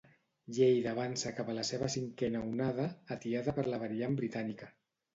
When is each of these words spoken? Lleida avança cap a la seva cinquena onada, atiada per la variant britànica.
Lleida 0.57 0.93
avança 0.97 1.33
cap 1.41 1.51
a 1.53 1.55
la 1.59 1.67
seva 1.71 1.91
cinquena 1.97 2.43
onada, 2.49 2.89
atiada 3.19 3.57
per 3.61 3.71
la 3.73 3.85
variant 3.89 4.21
britànica. 4.25 4.77